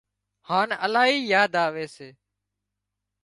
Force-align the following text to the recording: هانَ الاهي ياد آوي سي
هانَ 0.49 0.69
الاهي 0.85 1.17
ياد 1.31 1.53
آوي 1.65 1.85
سي 1.95 2.09